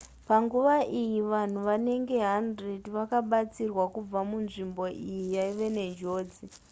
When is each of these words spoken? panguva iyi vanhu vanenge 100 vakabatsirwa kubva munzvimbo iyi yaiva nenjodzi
panguva 0.27 0.75
iyi 1.01 1.19
vanhu 1.31 1.59
vanenge 1.69 2.15
100 2.17 2.83
vakabatsirwa 2.95 3.83
kubva 3.93 4.19
munzvimbo 4.29 4.83
iyi 5.11 5.23
yaiva 5.35 5.67
nenjodzi 5.75 6.43